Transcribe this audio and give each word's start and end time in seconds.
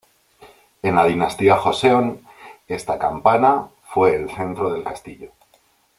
En 0.81 0.95
la 0.95 1.05
Dinastía 1.05 1.57
Joseon, 1.57 2.25
esta 2.67 2.97
campana 2.97 3.67
fue 3.83 4.15
el 4.15 4.31
centro 4.31 4.73
del 4.73 4.83
castillo. 4.83 5.31